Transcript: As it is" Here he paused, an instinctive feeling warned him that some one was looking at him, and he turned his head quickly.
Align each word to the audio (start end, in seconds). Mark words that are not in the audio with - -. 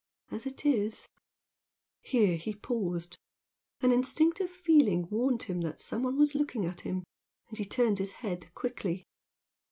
As 0.31 0.47
it 0.47 0.65
is" 0.65 1.07
Here 2.01 2.35
he 2.35 2.55
paused, 2.55 3.19
an 3.81 3.91
instinctive 3.91 4.49
feeling 4.49 5.07
warned 5.11 5.43
him 5.43 5.61
that 5.61 5.79
some 5.79 6.01
one 6.01 6.17
was 6.17 6.33
looking 6.33 6.65
at 6.65 6.81
him, 6.81 7.03
and 7.49 7.59
he 7.59 7.65
turned 7.65 7.99
his 7.99 8.13
head 8.13 8.51
quickly. 8.55 9.05